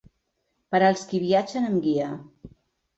Per 0.75 0.81
als 0.89 1.05
qui 1.13 1.21
viatgen 1.27 1.71
amb 1.71 1.81
guia. 1.87 2.13